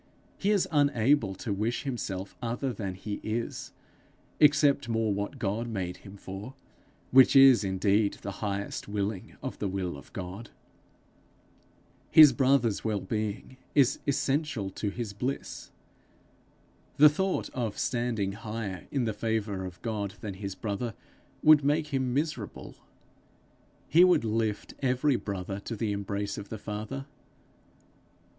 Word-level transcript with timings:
He 0.39 0.49
is 0.49 0.67
unable 0.71 1.35
to 1.35 1.53
wish 1.53 1.83
himself 1.83 2.35
other 2.41 2.73
than 2.73 2.95
he 2.95 3.19
is, 3.21 3.71
except 4.39 4.89
more 4.89 5.13
what 5.13 5.37
God 5.37 5.67
made 5.67 5.97
him 5.97 6.17
for, 6.17 6.55
which 7.11 7.35
is 7.35 7.63
indeed 7.63 8.13
the 8.23 8.31
highest 8.41 8.87
willing 8.87 9.35
of 9.43 9.59
the 9.59 9.67
will 9.67 9.95
of 9.95 10.11
God. 10.11 10.49
His 12.09 12.33
brother's 12.33 12.83
wellbeing 12.83 13.57
is 13.75 13.99
essential 14.07 14.71
to 14.71 14.89
his 14.89 15.13
bliss. 15.13 15.69
The 16.97 17.07
thought 17.07 17.49
of 17.51 17.77
standing 17.77 18.31
higher 18.31 18.87
in 18.89 19.03
the 19.05 19.13
favour 19.13 19.63
of 19.63 19.79
God 19.83 20.15
than 20.21 20.33
his 20.33 20.55
brother, 20.55 20.95
would 21.43 21.63
make 21.63 21.89
him 21.93 22.11
miserable. 22.11 22.73
He 23.87 24.03
would 24.03 24.25
lift 24.25 24.73
every 24.81 25.15
brother 25.15 25.59
to 25.59 25.75
the 25.75 25.91
embrace 25.91 26.39
of 26.39 26.49
the 26.49 26.57
Father. 26.57 27.05